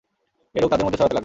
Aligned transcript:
এ 0.55 0.59
রোগ 0.61 0.69
তাদের 0.71 0.85
মধ্যে 0.85 0.99
ছড়াতে 0.99 1.13
লাগল। 1.13 1.19